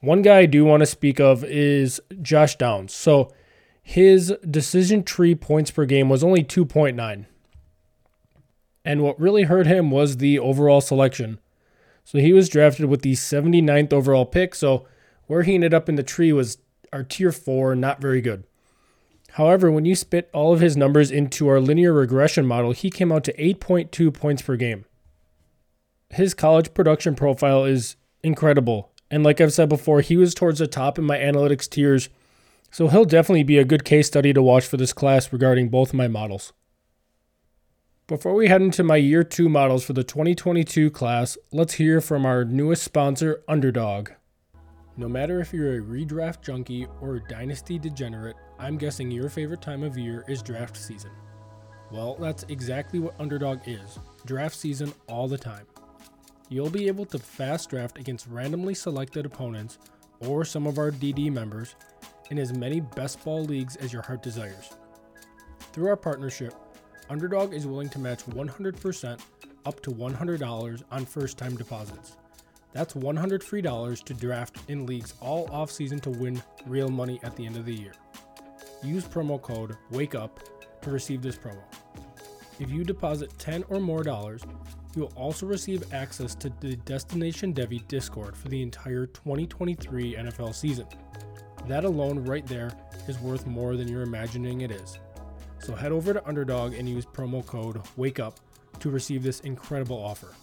One 0.00 0.22
guy 0.22 0.38
I 0.38 0.46
do 0.46 0.64
want 0.64 0.80
to 0.80 0.86
speak 0.86 1.20
of 1.20 1.44
is 1.44 2.00
Josh 2.22 2.56
Downs. 2.56 2.94
So 2.94 3.30
his 3.82 4.34
decision 4.50 5.02
tree 5.02 5.34
points 5.34 5.70
per 5.70 5.84
game 5.84 6.08
was 6.08 6.24
only 6.24 6.42
2.9. 6.42 7.26
And 8.86 9.02
what 9.02 9.20
really 9.20 9.42
hurt 9.42 9.66
him 9.66 9.90
was 9.90 10.16
the 10.16 10.38
overall 10.38 10.80
selection. 10.80 11.38
So 12.02 12.16
he 12.18 12.32
was 12.32 12.48
drafted 12.48 12.86
with 12.86 13.02
the 13.02 13.12
79th 13.12 13.92
overall 13.92 14.24
pick. 14.24 14.54
So 14.54 14.86
where 15.26 15.42
he 15.42 15.56
ended 15.56 15.74
up 15.74 15.90
in 15.90 15.96
the 15.96 16.02
tree 16.02 16.32
was 16.32 16.56
our 16.90 17.02
tier 17.02 17.32
four, 17.32 17.76
not 17.76 18.00
very 18.00 18.22
good. 18.22 18.44
However, 19.36 19.70
when 19.70 19.86
you 19.86 19.94
spit 19.94 20.28
all 20.34 20.52
of 20.52 20.60
his 20.60 20.76
numbers 20.76 21.10
into 21.10 21.48
our 21.48 21.58
linear 21.58 21.92
regression 21.92 22.46
model, 22.46 22.72
he 22.72 22.90
came 22.90 23.10
out 23.10 23.24
to 23.24 23.32
8.2 23.34 24.12
points 24.12 24.42
per 24.42 24.56
game. 24.56 24.84
His 26.10 26.34
college 26.34 26.74
production 26.74 27.14
profile 27.14 27.64
is 27.64 27.96
incredible. 28.22 28.92
And 29.10 29.22
like 29.24 29.40
I've 29.40 29.54
said 29.54 29.70
before, 29.70 30.02
he 30.02 30.18
was 30.18 30.34
towards 30.34 30.58
the 30.58 30.66
top 30.66 30.98
in 30.98 31.04
my 31.04 31.16
analytics 31.16 31.68
tiers. 31.68 32.10
So 32.70 32.88
he'll 32.88 33.06
definitely 33.06 33.42
be 33.42 33.56
a 33.56 33.64
good 33.64 33.86
case 33.86 34.06
study 34.06 34.34
to 34.34 34.42
watch 34.42 34.66
for 34.66 34.76
this 34.76 34.92
class 34.92 35.32
regarding 35.32 35.70
both 35.70 35.94
my 35.94 36.08
models. 36.08 36.52
Before 38.06 38.34
we 38.34 38.48
head 38.48 38.60
into 38.60 38.82
my 38.82 38.96
year 38.96 39.24
two 39.24 39.48
models 39.48 39.84
for 39.84 39.94
the 39.94 40.04
2022 40.04 40.90
class, 40.90 41.38
let's 41.50 41.74
hear 41.74 42.02
from 42.02 42.26
our 42.26 42.44
newest 42.44 42.82
sponsor, 42.82 43.42
Underdog. 43.48 44.10
No 44.98 45.08
matter 45.08 45.40
if 45.40 45.54
you're 45.54 45.78
a 45.78 45.80
redraft 45.80 46.42
junkie 46.42 46.86
or 47.00 47.16
a 47.16 47.28
dynasty 47.28 47.78
degenerate, 47.78 48.36
I'm 48.62 48.78
guessing 48.78 49.10
your 49.10 49.28
favorite 49.28 49.60
time 49.60 49.82
of 49.82 49.98
year 49.98 50.24
is 50.28 50.40
draft 50.40 50.76
season. 50.76 51.10
Well, 51.90 52.14
that's 52.20 52.44
exactly 52.44 53.00
what 53.00 53.18
Underdog 53.18 53.58
is 53.66 53.98
draft 54.24 54.54
season 54.54 54.94
all 55.08 55.26
the 55.26 55.36
time. 55.36 55.66
You'll 56.48 56.70
be 56.70 56.86
able 56.86 57.04
to 57.06 57.18
fast 57.18 57.70
draft 57.70 57.98
against 57.98 58.28
randomly 58.28 58.74
selected 58.74 59.26
opponents 59.26 59.78
or 60.20 60.44
some 60.44 60.68
of 60.68 60.78
our 60.78 60.92
DD 60.92 61.32
members 61.32 61.74
in 62.30 62.38
as 62.38 62.56
many 62.56 62.78
best 62.78 63.24
ball 63.24 63.42
leagues 63.42 63.74
as 63.74 63.92
your 63.92 64.02
heart 64.02 64.22
desires. 64.22 64.70
Through 65.72 65.88
our 65.88 65.96
partnership, 65.96 66.54
Underdog 67.10 67.54
is 67.54 67.66
willing 67.66 67.88
to 67.88 67.98
match 67.98 68.24
100% 68.26 69.20
up 69.66 69.82
to 69.82 69.90
$100 69.90 70.82
on 70.92 71.04
first 71.04 71.36
time 71.36 71.56
deposits. 71.56 72.16
That's 72.72 72.94
100 72.94 73.42
free 73.42 73.60
dollars 73.60 74.02
to 74.02 74.14
draft 74.14 74.58
in 74.68 74.86
leagues 74.86 75.14
all 75.20 75.48
offseason 75.48 76.00
to 76.02 76.10
win 76.10 76.40
real 76.64 76.88
money 76.90 77.18
at 77.24 77.34
the 77.34 77.44
end 77.44 77.56
of 77.56 77.66
the 77.66 77.74
year. 77.74 77.94
Use 78.82 79.04
promo 79.04 79.40
code 79.40 79.76
WAKEUP 79.92 80.30
to 80.82 80.90
receive 80.90 81.22
this 81.22 81.36
promo. 81.36 81.62
If 82.58 82.70
you 82.70 82.82
deposit 82.82 83.32
10 83.38 83.64
or 83.68 83.78
more 83.78 84.02
dollars, 84.02 84.42
you 84.96 85.02
will 85.02 85.12
also 85.14 85.46
receive 85.46 85.92
access 85.94 86.34
to 86.36 86.52
the 86.60 86.76
Destination 86.76 87.54
Devy 87.54 87.86
Discord 87.86 88.36
for 88.36 88.48
the 88.48 88.60
entire 88.60 89.06
2023 89.06 90.16
NFL 90.16 90.54
season. 90.54 90.86
That 91.68 91.84
alone, 91.84 92.24
right 92.24 92.46
there, 92.46 92.72
is 93.06 93.18
worth 93.20 93.46
more 93.46 93.76
than 93.76 93.86
you're 93.86 94.02
imagining 94.02 94.62
it 94.62 94.72
is. 94.72 94.98
So 95.60 95.76
head 95.76 95.92
over 95.92 96.12
to 96.12 96.26
Underdog 96.26 96.74
and 96.74 96.88
use 96.88 97.06
promo 97.06 97.46
code 97.46 97.76
WAKEUP 97.96 98.34
to 98.80 98.90
receive 98.90 99.22
this 99.22 99.40
incredible 99.40 99.96
offer. 99.96 100.34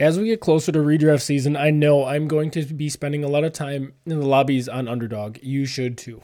As 0.00 0.18
we 0.18 0.26
get 0.26 0.40
closer 0.40 0.72
to 0.72 0.80
redraft 0.80 1.22
season, 1.22 1.56
I 1.56 1.70
know 1.70 2.04
I'm 2.04 2.26
going 2.26 2.50
to 2.52 2.64
be 2.64 2.88
spending 2.88 3.22
a 3.22 3.28
lot 3.28 3.44
of 3.44 3.52
time 3.52 3.92
in 4.04 4.18
the 4.18 4.26
lobbies 4.26 4.68
on 4.68 4.88
Underdog. 4.88 5.38
You 5.40 5.66
should 5.66 5.96
too. 5.96 6.22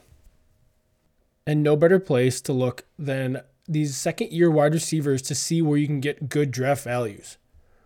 And 1.47 1.63
no 1.63 1.77
better 1.77 2.01
place 2.01 2.41
to 2.43 2.53
look 2.53 2.85
than 2.99 3.43
these 3.69 3.97
second 3.97 4.33
year 4.33 4.51
wide 4.51 4.75
receivers 4.75 5.23
to 5.23 5.37
see 5.37 5.63
where 5.63 5.79
you 5.79 5.87
can 5.87 6.01
get 6.01 6.29
good 6.29 6.51
draft 6.51 6.83
values. 6.83 7.39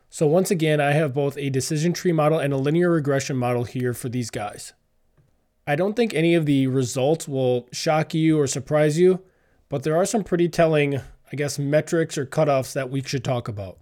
So, 0.08 0.26
once 0.26 0.50
again, 0.50 0.80
I 0.80 0.92
have 0.92 1.12
both 1.12 1.36
a 1.36 1.50
decision 1.50 1.92
tree 1.92 2.12
model 2.12 2.38
and 2.38 2.52
a 2.52 2.56
linear 2.56 2.90
regression 2.90 3.36
model 3.36 3.64
here 3.64 3.92
for 3.92 4.08
these 4.08 4.30
guys. 4.30 4.72
I 5.66 5.76
don't 5.76 5.94
think 5.94 6.14
any 6.14 6.34
of 6.34 6.46
the 6.46 6.66
results 6.66 7.28
will 7.28 7.68
shock 7.72 8.14
you 8.14 8.38
or 8.38 8.46
surprise 8.46 8.98
you, 8.98 9.22
but 9.68 9.82
there 9.82 9.96
are 9.96 10.06
some 10.06 10.24
pretty 10.24 10.48
telling, 10.48 10.96
I 10.96 11.36
guess, 11.36 11.58
metrics 11.58 12.16
or 12.16 12.24
cutoffs 12.24 12.72
that 12.72 12.90
we 12.90 13.02
should 13.02 13.24
talk 13.24 13.48
about. 13.48 13.78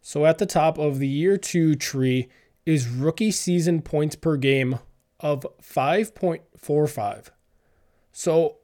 So 0.00 0.26
at 0.26 0.38
the 0.38 0.46
top 0.46 0.78
of 0.78 0.98
the 0.98 1.08
year 1.08 1.36
two 1.36 1.74
tree 1.74 2.28
is 2.66 2.88
rookie 2.88 3.30
season 3.30 3.82
points 3.82 4.16
per 4.16 4.36
game 4.36 4.78
of 5.18 5.46
5.45. 5.62 7.30
So, 8.12 8.56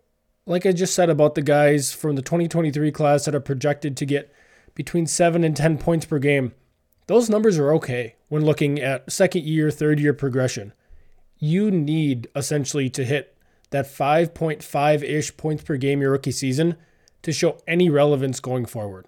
like 0.47 0.65
I 0.65 0.73
just 0.73 0.95
said 0.95 1.11
about 1.11 1.35
the 1.35 1.43
guys 1.43 1.93
from 1.93 2.17
the 2.17 2.23
2023 2.23 2.91
class 2.93 3.25
that 3.25 3.35
are 3.35 3.41
projected 3.41 3.97
to 3.97 4.07
get 4.07 4.33
between 4.75 5.07
7 5.07 5.45
and 5.45 5.57
10 5.57 5.79
points 5.79 6.07
per 6.07 6.19
game, 6.19 6.53
those 7.07 7.31
numbers 7.31 7.59
are 7.59 7.73
okay 7.75 8.17
when 8.29 8.45
looking 8.45 8.81
at 8.81 9.11
second 9.11 9.45
year, 9.45 9.71
third 9.71 10.01
year 10.01 10.13
progression 10.13 10.73
you 11.39 11.71
need 11.71 12.29
essentially 12.35 12.89
to 12.91 13.05
hit 13.05 13.37
that 13.71 13.87
5.5 13.87 15.03
ish 15.03 15.37
points 15.37 15.65
per 15.65 15.77
game 15.77 16.01
your 16.01 16.13
rookie 16.13 16.31
season 16.31 16.77
to 17.23 17.33
show 17.33 17.59
any 17.67 17.91
relevance 17.91 18.41
going 18.41 18.65
forward. 18.65 19.07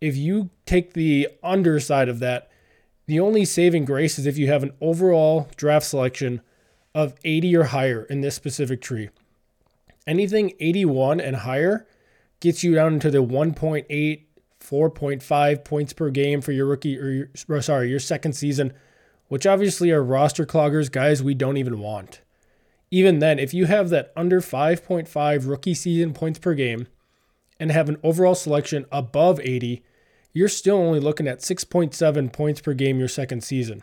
If 0.00 0.16
you 0.16 0.50
take 0.66 0.94
the 0.94 1.28
underside 1.42 2.08
of 2.08 2.20
that, 2.20 2.50
the 3.06 3.20
only 3.20 3.44
saving 3.44 3.84
grace 3.84 4.18
is 4.18 4.26
if 4.26 4.38
you 4.38 4.46
have 4.46 4.62
an 4.62 4.72
overall 4.80 5.48
draft 5.56 5.86
selection 5.86 6.40
of 6.94 7.14
80 7.24 7.56
or 7.56 7.64
higher 7.64 8.04
in 8.04 8.20
this 8.20 8.34
specific 8.34 8.80
tree. 8.80 9.10
Anything 10.06 10.52
81 10.58 11.20
and 11.20 11.36
higher 11.36 11.86
gets 12.40 12.64
you 12.64 12.74
down 12.74 12.94
into 12.94 13.10
the 13.10 13.22
1.8, 13.22 14.22
4.5 14.60 15.64
points 15.64 15.92
per 15.92 16.10
game 16.10 16.40
for 16.40 16.52
your 16.52 16.66
rookie 16.66 16.98
or 16.98 17.10
your, 17.10 17.62
sorry, 17.62 17.90
your 17.90 18.00
second 18.00 18.32
season, 18.32 18.72
which 19.28 19.46
obviously 19.46 19.90
are 19.90 20.02
roster 20.02 20.46
cloggers, 20.46 20.90
guys 20.90 21.22
we 21.22 21.34
don't 21.34 21.56
even 21.56 21.78
want. 21.78 22.22
Even 22.90 23.20
then, 23.20 23.38
if 23.38 23.54
you 23.54 23.66
have 23.66 23.90
that 23.90 24.12
under 24.16 24.40
5.5 24.40 25.48
rookie 25.48 25.74
season 25.74 26.12
points 26.12 26.38
per 26.38 26.54
game 26.54 26.88
and 27.60 27.70
have 27.70 27.88
an 27.88 27.98
overall 28.02 28.34
selection 28.34 28.86
above 28.90 29.38
80, 29.40 29.84
you're 30.32 30.48
still 30.48 30.76
only 30.76 31.00
looking 31.00 31.26
at 31.28 31.40
6.7 31.40 32.32
points 32.32 32.60
per 32.60 32.74
game 32.74 32.98
your 32.98 33.08
second 33.08 33.42
season. 33.42 33.82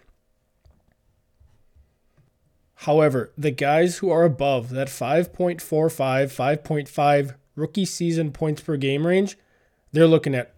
However, 2.82 3.34
the 3.38 3.51
guys 3.51 3.98
who 3.98 4.12
are 4.12 4.24
above 4.24 4.70
that 4.70 4.88
5.45, 4.88 5.58
5.5 5.58 7.36
rookie 7.56 7.86
season 7.86 8.32
points 8.32 8.62
per 8.62 8.77
game 8.77 9.06
range, 9.08 9.38
they're 9.92 10.08
looking 10.08 10.36
at 10.36 10.54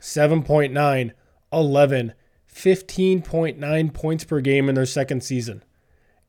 7.9, 0.00 1.12
11, 1.52 2.12
15.9 2.54 3.94
points 3.94 4.24
per 4.24 4.40
game 4.40 4.68
in 4.68 4.74
their 4.74 4.86
second 4.86 5.24
season. 5.24 5.62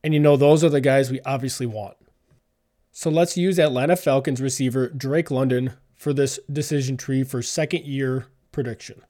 And 0.04 0.14
you 0.14 0.20
know, 0.20 0.38
those 0.38 0.64
are 0.64 0.70
the 0.70 0.82
guys 0.82 1.12
we 1.12 1.22
obviously 1.22 1.66
want. 1.66 1.98
So 2.92 3.10
let's 3.10 3.38
use 3.38 3.60
Atlanta 3.60 3.96
Falcons 3.96 4.42
receiver 4.42 4.90
Drake 4.90 5.32
London 5.32 5.74
for 5.96 6.14
this 6.14 6.40
decision 6.52 6.96
tree 6.96 7.24
for 7.24 7.42
second 7.42 7.86
year 7.86 8.28
prediction. 8.54 9.04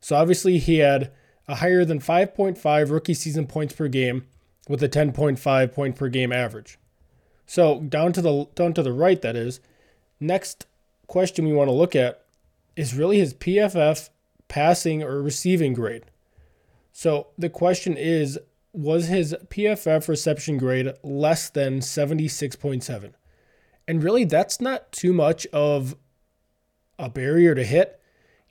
So 0.00 0.16
obviously, 0.16 0.58
he 0.58 0.78
had 0.78 1.10
a 1.48 1.56
higher 1.56 1.84
than 1.84 2.00
5.5 2.00 2.90
rookie 2.90 3.14
season 3.14 3.46
points 3.46 3.74
per 3.74 3.88
game 3.88 4.26
with 4.68 4.82
a 4.82 4.88
10.5 4.88 5.72
point 5.72 5.96
per 5.96 6.08
game 6.08 6.32
average. 6.32 6.78
So 7.46 7.80
down 7.80 8.12
to 8.12 8.22
the 8.22 8.46
down 8.54 8.74
to 8.74 8.82
the 8.82 8.92
right 8.92 9.20
that 9.22 9.36
is, 9.36 9.60
next 10.20 10.66
question 11.06 11.46
we 11.46 11.52
want 11.52 11.68
to 11.68 11.72
look 11.72 11.94
at 11.94 12.24
is 12.76 12.94
really 12.94 13.18
his 13.18 13.34
PFF 13.34 14.10
passing 14.48 15.02
or 15.02 15.22
receiving 15.22 15.72
grade. 15.74 16.04
So 16.92 17.28
the 17.36 17.50
question 17.50 17.96
is 17.96 18.38
was 18.72 19.06
his 19.06 19.36
PFF 19.48 20.08
reception 20.08 20.58
grade 20.58 20.92
less 21.02 21.48
than 21.48 21.78
76.7? 21.78 23.12
And 23.86 24.02
really 24.02 24.24
that's 24.24 24.60
not 24.60 24.90
too 24.90 25.12
much 25.12 25.46
of 25.52 25.94
a 26.98 27.08
barrier 27.08 27.54
to 27.54 27.64
hit. 27.64 28.00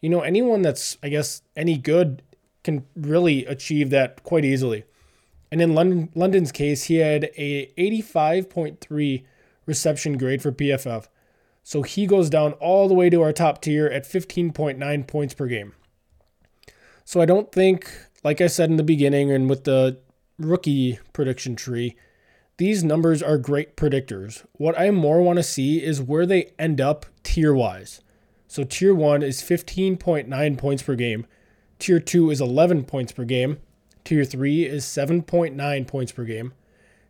You 0.03 0.09
know, 0.09 0.19
anyone 0.19 0.63
that's 0.63 0.97
I 1.01 1.07
guess 1.07 1.43
any 1.55 1.77
good 1.77 2.23
can 2.61 2.85
really 2.93 3.45
achieve 3.45 3.89
that 3.91 4.21
quite 4.23 4.43
easily. 4.43 4.83
And 5.49 5.61
in 5.61 5.73
London, 5.73 6.09
London's 6.13 6.51
case, 6.51 6.83
he 6.83 6.95
had 6.95 7.29
a 7.37 7.67
85.3 7.77 9.23
reception 9.65 10.17
grade 10.17 10.41
for 10.41 10.51
PFF. 10.51 11.07
So 11.63 11.83
he 11.83 12.05
goes 12.05 12.29
down 12.29 12.51
all 12.53 12.89
the 12.89 12.93
way 12.93 13.09
to 13.09 13.21
our 13.21 13.31
top 13.31 13.61
tier 13.61 13.87
at 13.87 14.03
15.9 14.03 15.07
points 15.07 15.33
per 15.33 15.47
game. 15.47 15.73
So 17.05 17.21
I 17.21 17.25
don't 17.25 17.49
think, 17.53 17.89
like 18.25 18.41
I 18.41 18.47
said 18.47 18.69
in 18.69 18.75
the 18.75 18.83
beginning 18.83 19.31
and 19.31 19.49
with 19.49 19.63
the 19.63 19.99
rookie 20.37 20.99
prediction 21.13 21.55
tree, 21.55 21.95
these 22.57 22.83
numbers 22.83 23.23
are 23.23 23.37
great 23.37 23.77
predictors. 23.77 24.45
What 24.51 24.77
I 24.77 24.91
more 24.91 25.21
want 25.21 25.37
to 25.37 25.43
see 25.43 25.81
is 25.81 26.01
where 26.01 26.25
they 26.25 26.51
end 26.59 26.81
up 26.81 27.05
tier 27.23 27.53
wise. 27.53 28.01
So 28.53 28.63
tier 28.63 28.93
1 28.93 29.23
is 29.23 29.41
15.9 29.41 30.57
points 30.57 30.83
per 30.83 30.95
game, 30.95 31.25
tier 31.79 31.99
2 31.99 32.29
is 32.29 32.39
11 32.39 32.83
points 32.83 33.11
per 33.11 33.25
game, 33.25 33.57
Tier 34.03 34.25
3 34.25 34.65
is 34.65 34.83
7.9 34.85 35.87
points 35.87 36.11
per 36.11 36.25
game. 36.25 36.53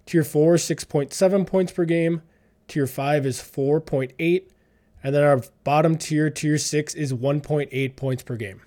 Tier 0.06 0.24
4 0.24 0.56
is 0.56 0.64
6.7 0.64 1.48
points 1.48 1.72
per 1.72 1.86
game. 1.86 2.22
Tier 2.68 2.86
5 2.88 3.26
is 3.26 3.40
4.8. 3.40 4.44
And 5.04 5.16
then 5.16 5.24
our 5.24 5.42
bottom 5.64 5.98
tier, 5.98 6.30
Tier 6.30 6.58
6, 6.58 6.94
is 6.96 7.14
1.8 7.14 7.96
points 7.96 8.24
per 8.24 8.36
game. 8.36 8.62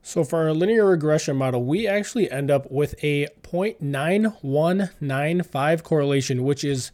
So 0.01 0.23
for 0.23 0.39
our 0.39 0.53
linear 0.53 0.87
regression 0.87 1.37
model, 1.37 1.63
we 1.63 1.87
actually 1.87 2.31
end 2.31 2.49
up 2.49 2.71
with 2.71 2.95
a 3.03 3.27
0.9195 3.43 5.83
correlation, 5.83 6.43
which 6.43 6.63
is 6.63 6.91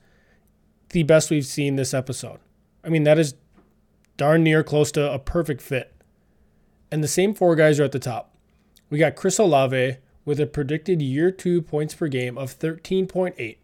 the 0.89 1.03
best 1.03 1.29
we've 1.29 1.45
seen 1.45 1.77
this 1.77 1.93
episode. 1.93 2.41
I 2.83 2.89
mean, 2.89 3.05
that 3.05 3.17
is 3.17 3.35
darn 4.17 4.43
near 4.43 4.63
close 4.63 4.91
to 4.91 5.09
a 5.09 5.17
perfect 5.17 5.61
fit. 5.61 5.93
And 6.91 7.01
the 7.01 7.07
same 7.07 7.33
four 7.33 7.55
guys 7.55 7.79
are 7.79 7.85
at 7.85 7.93
the 7.93 7.99
top. 7.99 8.33
We 8.89 8.97
got 8.97 9.15
Chris 9.15 9.37
Olave 9.37 9.97
with 10.23 10.39
a 10.39 10.47
predicted 10.47 11.01
year 11.01 11.31
two 11.31 11.61
points 11.61 11.93
per 11.93 12.07
game 12.07 12.37
of 12.37 12.57
13.8. 12.57 13.57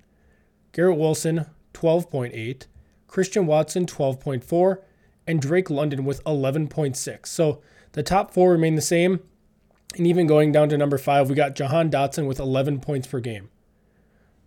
Garrett 0.71 0.97
Wilson 0.97 1.45
12.8, 1.73 2.65
Christian 3.07 3.45
Watson 3.45 3.85
12.4, 3.85 4.79
and 5.27 5.41
Drake 5.41 5.69
London 5.69 6.03
with 6.03 6.23
11.6. 6.23 7.25
So 7.27 7.61
the 7.93 8.03
top 8.03 8.33
four 8.33 8.51
remain 8.51 8.75
the 8.75 8.81
same. 8.81 9.19
And 9.95 10.07
even 10.07 10.25
going 10.27 10.51
down 10.51 10.69
to 10.69 10.77
number 10.77 10.97
five, 10.97 11.29
we 11.29 11.35
got 11.35 11.55
Jahan 11.55 11.89
Dotson 11.91 12.27
with 12.27 12.39
11 12.39 12.79
points 12.79 13.07
per 13.07 13.19
game. 13.19 13.49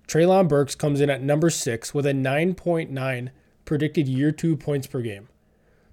Treylon 0.08 0.48
Burks 0.48 0.74
comes 0.74 1.00
in 1.00 1.10
at 1.10 1.22
number 1.22 1.50
six 1.50 1.94
with 1.94 2.06
a 2.06 2.12
9.9 2.12 3.30
predicted 3.64 4.08
year 4.08 4.32
two 4.32 4.56
points 4.56 4.86
per 4.86 5.00
game. 5.00 5.28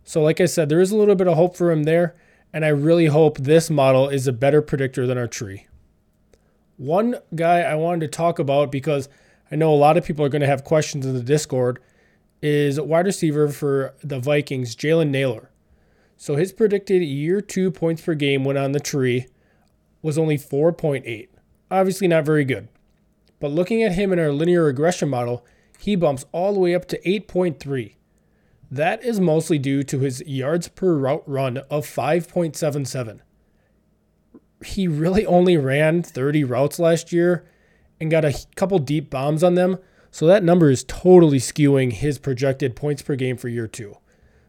So, 0.03 0.21
like 0.21 0.41
I 0.41 0.45
said, 0.45 0.69
there 0.69 0.81
is 0.81 0.91
a 0.91 0.97
little 0.97 1.15
bit 1.15 1.27
of 1.27 1.35
hope 1.35 1.55
for 1.55 1.71
him 1.71 1.83
there, 1.83 2.15
and 2.53 2.63
I 2.63 2.69
really 2.69 3.07
hope 3.07 3.37
this 3.39 3.69
model 3.69 4.07
is 4.07 4.27
a 4.27 4.33
better 4.33 4.61
predictor 4.61 5.07
than 5.07 5.17
our 5.17 5.27
tree. 5.27 5.65
One 6.77 7.15
guy 7.35 7.61
I 7.61 7.75
wanted 7.75 8.01
to 8.01 8.15
talk 8.15 8.39
about 8.39 8.71
because 8.71 9.09
I 9.51 9.55
know 9.55 9.73
a 9.73 9.75
lot 9.75 9.97
of 9.97 10.05
people 10.05 10.23
are 10.23 10.29
going 10.29 10.41
to 10.41 10.47
have 10.47 10.63
questions 10.63 11.05
in 11.05 11.13
the 11.13 11.23
Discord, 11.23 11.79
is 12.41 12.79
wide 12.79 13.05
receiver 13.05 13.47
for 13.49 13.93
the 14.03 14.19
Vikings, 14.19 14.75
Jalen 14.75 15.09
Nailor. 15.09 15.49
So 16.17 16.35
his 16.35 16.51
predicted 16.51 17.01
year 17.01 17.41
two 17.41 17.71
points 17.71 18.01
per 18.01 18.15
game 18.15 18.43
when 18.43 18.57
on 18.57 18.73
the 18.73 18.79
tree 18.79 19.27
was 20.01 20.17
only 20.17 20.37
4.8. 20.37 21.29
Obviously, 21.71 22.07
not 22.07 22.25
very 22.25 22.45
good. 22.45 22.67
But 23.39 23.51
looking 23.51 23.81
at 23.81 23.93
him 23.93 24.11
in 24.11 24.19
our 24.19 24.31
linear 24.31 24.65
regression 24.65 25.09
model, 25.09 25.45
he 25.79 25.95
bumps 25.95 26.25
all 26.31 26.53
the 26.53 26.59
way 26.59 26.75
up 26.75 26.85
to 26.89 27.01
8.3. 27.01 27.95
That 28.73 29.03
is 29.03 29.19
mostly 29.19 29.59
due 29.59 29.83
to 29.83 29.99
his 29.99 30.23
yards 30.25 30.67
per 30.67 30.95
route 30.95 31.21
run 31.27 31.57
of 31.69 31.85
5.77. 31.85 33.19
He 34.65 34.87
really 34.87 35.27
only 35.27 35.57
ran 35.57 36.01
30 36.01 36.43
routes 36.43 36.79
last 36.79 37.13
year, 37.13 37.45
and 38.01 38.09
got 38.09 38.25
a 38.25 38.35
couple 38.55 38.79
deep 38.79 39.11
bombs 39.11 39.43
on 39.43 39.53
them. 39.53 39.77
So 40.09 40.25
that 40.25 40.43
number 40.43 40.71
is 40.71 40.83
totally 40.85 41.37
skewing 41.37 41.93
his 41.93 42.17
projected 42.17 42.75
points 42.75 43.03
per 43.03 43.15
game 43.15 43.37
for 43.37 43.47
year 43.47 43.67
two. 43.67 43.97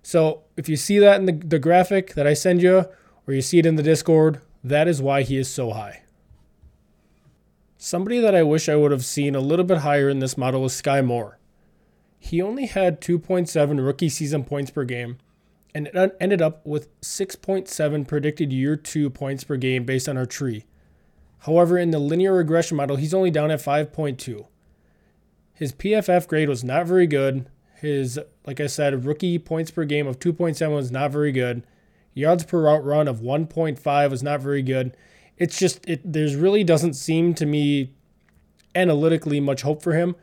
So 0.02 0.44
if 0.56 0.70
you 0.70 0.76
see 0.76 0.98
that 1.00 1.20
in 1.20 1.26
the, 1.26 1.32
the 1.32 1.58
graphic 1.58 2.14
that 2.14 2.26
I 2.26 2.32
send 2.32 2.62
you, 2.62 2.86
or 3.26 3.34
you 3.34 3.42
see 3.42 3.58
it 3.58 3.66
in 3.66 3.76
the 3.76 3.82
Discord, 3.82 4.40
that 4.62 4.88
is 4.88 5.02
why 5.02 5.20
he 5.20 5.36
is 5.36 5.52
so 5.52 5.72
high. 5.72 6.02
Somebody 7.76 8.20
that 8.20 8.34
I 8.34 8.42
wish 8.42 8.70
I 8.70 8.76
would 8.76 8.90
have 8.90 9.04
seen 9.04 9.34
a 9.34 9.40
little 9.40 9.66
bit 9.66 9.78
higher 9.78 10.08
in 10.08 10.20
this 10.20 10.38
model 10.38 10.64
is 10.64 10.72
Skyy 10.72 11.04
Moore. 11.04 11.38
He 12.24 12.40
only 12.40 12.66
had 12.66 13.00
2.7 13.00 13.84
rookie 13.84 14.08
season 14.08 14.44
points 14.44 14.70
per 14.70 14.84
game 14.84 15.18
and 15.74 15.88
it 15.88 16.16
ended 16.20 16.40
up 16.40 16.64
with 16.64 16.88
6.7 17.00 18.06
predicted 18.06 18.52
year 18.52 18.76
two 18.76 19.10
points 19.10 19.44
per 19.44 19.56
game 19.56 19.84
based 19.84 20.08
on 20.08 20.16
our 20.16 20.24
tree. 20.24 20.64
However, 21.40 21.76
in 21.76 21.90
the 21.90 21.98
linear 21.98 22.32
regression 22.32 22.76
model, 22.76 22.96
he's 22.96 23.12
only 23.12 23.30
down 23.30 23.50
at 23.50 23.60
5.2. 23.60 24.46
His 25.52 25.72
PFF 25.72 26.26
grade 26.28 26.48
was 26.48 26.64
not 26.64 26.86
very 26.86 27.06
good. 27.06 27.50
His, 27.80 28.18
like 28.46 28.60
I 28.60 28.68
said, 28.68 29.04
rookie 29.04 29.38
points 29.38 29.70
per 29.70 29.84
game 29.84 30.06
of 30.06 30.18
2.7 30.18 30.74
was 30.74 30.90
not 30.90 31.10
very 31.10 31.32
good. 31.32 31.66
Yards 32.14 32.44
per 32.44 32.62
route 32.62 32.84
run 32.84 33.08
of 33.08 33.20
1.5 33.20 34.10
was 34.10 34.22
not 34.22 34.40
very 34.40 34.62
good. 34.62 34.96
It's 35.36 35.58
just, 35.58 35.86
it 35.86 36.00
there's 36.04 36.36
really 36.36 36.64
doesn't 36.64 36.94
seem 36.94 37.34
to 37.34 37.44
me 37.44 37.92
analytically 38.74 39.40
much 39.40 39.62
hope 39.62 39.82
for 39.82 39.92
him, 39.92 40.16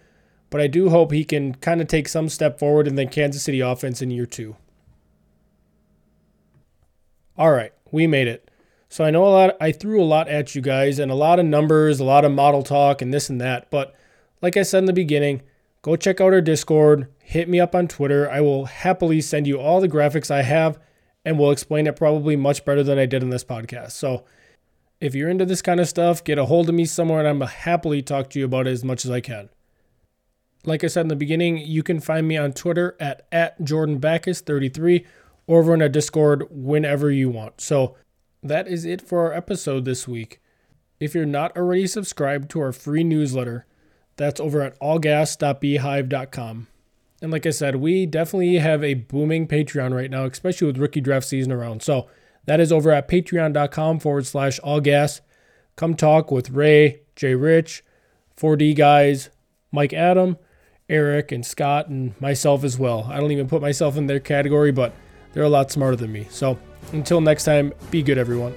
but 0.51 0.61
I 0.61 0.67
do 0.67 0.89
hope 0.89 1.11
he 1.11 1.25
can 1.25 1.55
kind 1.55 1.81
of 1.81 1.87
take 1.87 2.07
some 2.07 2.29
step 2.29 2.59
forward 2.59 2.87
in 2.87 2.95
the 2.95 3.07
Kansas 3.07 3.41
City 3.41 3.61
offense 3.61 4.01
in 4.03 4.11
year 4.11 4.27
two. 4.27 4.57
All 7.35 7.51
right, 7.51 7.73
we 7.91 8.05
made 8.05 8.27
it. 8.27 8.51
So 8.89 9.05
I 9.05 9.09
know 9.09 9.25
a 9.25 9.29
lot 9.29 9.57
I 9.59 9.71
threw 9.71 9.99
a 9.99 10.03
lot 10.03 10.27
at 10.27 10.53
you 10.53 10.61
guys 10.61 10.99
and 10.99 11.09
a 11.09 11.15
lot 11.15 11.39
of 11.39 11.45
numbers, 11.45 11.99
a 11.99 12.03
lot 12.03 12.25
of 12.25 12.31
model 12.33 12.61
talk 12.61 13.01
and 13.01 13.11
this 13.11 13.29
and 13.29 13.41
that, 13.41 13.71
but 13.71 13.95
like 14.41 14.57
I 14.57 14.63
said 14.63 14.79
in 14.79 14.85
the 14.85 14.93
beginning, 14.93 15.41
go 15.81 15.95
check 15.95 16.19
out 16.19 16.33
our 16.33 16.41
Discord, 16.41 17.07
hit 17.19 17.47
me 17.47 17.59
up 17.59 17.73
on 17.73 17.87
Twitter. 17.87 18.29
I 18.29 18.41
will 18.41 18.65
happily 18.65 19.21
send 19.21 19.47
you 19.47 19.59
all 19.59 19.79
the 19.79 19.87
graphics 19.87 20.29
I 20.29 20.41
have 20.41 20.77
and 21.23 21.39
will 21.39 21.51
explain 21.51 21.87
it 21.87 21.95
probably 21.95 22.35
much 22.35 22.65
better 22.65 22.83
than 22.83 22.99
I 22.99 23.05
did 23.05 23.23
in 23.23 23.29
this 23.29 23.45
podcast. 23.45 23.91
So 23.91 24.25
if 24.99 25.15
you're 25.15 25.29
into 25.29 25.45
this 25.45 25.61
kind 25.61 25.79
of 25.79 25.87
stuff, 25.87 26.23
get 26.23 26.37
a 26.37 26.45
hold 26.45 26.67
of 26.67 26.75
me 26.75 26.85
somewhere 26.85 27.19
and 27.19 27.27
I'm 27.27 27.47
happily 27.47 28.01
talk 28.01 28.29
to 28.31 28.39
you 28.39 28.45
about 28.45 28.67
it 28.67 28.71
as 28.71 28.83
much 28.83 29.05
as 29.05 29.11
I 29.11 29.21
can. 29.21 29.49
Like 30.65 30.83
I 30.83 30.87
said 30.87 31.01
in 31.01 31.07
the 31.07 31.15
beginning, 31.15 31.57
you 31.57 31.81
can 31.83 31.99
find 31.99 32.27
me 32.27 32.37
on 32.37 32.53
Twitter 32.53 32.95
at, 32.99 33.25
at 33.31 33.63
Jordan 33.63 33.99
33 33.99 35.05
or 35.47 35.59
over 35.59 35.73
in 35.73 35.81
a 35.81 35.89
Discord 35.89 36.45
whenever 36.51 37.09
you 37.09 37.29
want. 37.29 37.61
So 37.61 37.95
that 38.43 38.67
is 38.67 38.85
it 38.85 39.01
for 39.01 39.21
our 39.21 39.33
episode 39.33 39.85
this 39.85 40.07
week. 40.07 40.39
If 40.99 41.15
you're 41.15 41.25
not 41.25 41.57
already 41.57 41.87
subscribed 41.87 42.51
to 42.51 42.61
our 42.61 42.71
free 42.71 43.03
newsletter, 43.03 43.65
that's 44.17 44.39
over 44.39 44.61
at 44.61 44.79
allgas.beehiiv.com. 44.79 46.67
And 47.23 47.31
like 47.31 47.45
I 47.45 47.51
said, 47.51 47.75
we 47.77 48.05
definitely 48.05 48.57
have 48.57 48.83
a 48.83 48.95
booming 48.95 49.47
Patreon 49.47 49.93
right 49.93 50.09
now, 50.09 50.25
especially 50.25 50.67
with 50.67 50.77
rookie 50.77 51.01
draft 51.01 51.27
season 51.27 51.51
around. 51.51 51.81
So 51.81 52.07
that 52.45 52.59
is 52.59 52.71
over 52.71 52.91
at 52.91 53.07
patreon.com 53.07 53.99
forward 53.99 54.25
slash 54.25 54.59
allgas. 54.61 55.21
Come 55.75 55.95
talk 55.95 56.31
with 56.31 56.49
Ray, 56.49 57.01
Jay 57.15 57.35
Rich, 57.35 57.83
4D 58.37 58.75
guys, 58.75 59.29
Mike 59.71 59.93
Adam, 59.93 60.37
Eric, 60.89 61.31
and 61.31 61.45
Scott, 61.45 61.87
and 61.87 62.19
myself 62.19 62.63
as 62.63 62.77
well. 62.77 63.07
I 63.09 63.19
don't 63.19 63.31
even 63.31 63.47
put 63.47 63.61
myself 63.61 63.97
in 63.97 64.07
their 64.07 64.19
category, 64.19 64.71
but 64.71 64.93
they're 65.33 65.43
a 65.43 65.49
lot 65.49 65.71
smarter 65.71 65.95
than 65.95 66.11
me. 66.11 66.27
So 66.29 66.57
until 66.91 67.21
next 67.21 67.45
time, 67.45 67.73
be 67.89 68.03
good, 68.03 68.17
everyone. 68.17 68.53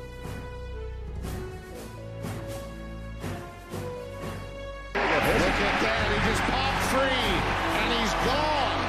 Look 4.95 5.03
at 5.03 5.77
that. 5.83 6.07
He 6.11 6.19
just 6.31 6.43
popped 6.51 6.83
free, 6.91 7.31
and 7.79 7.89
he's 7.95 8.15
gone. 8.27 8.81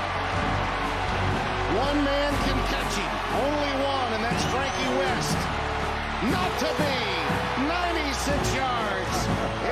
One 1.78 2.00
man 2.04 2.34
can 2.46 2.58
catch 2.72 2.94
him. 2.98 3.12
Only 3.46 3.74
one, 3.86 4.10
and 4.14 4.24
that's 4.24 4.46
Frankie 4.50 4.92
West. 4.98 5.38
Not 6.34 6.52
to 6.60 6.70
be. 6.82 6.94
96 7.68 8.56
yards. 8.56 9.28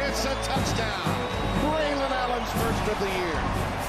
It's 0.05 0.25
a 0.25 0.35
touchdown. 0.45 1.82
First 2.53 2.87
of 2.87 2.99
the 2.99 3.07
year. 3.07 3.82